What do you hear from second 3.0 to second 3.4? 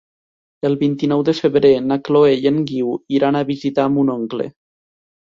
iran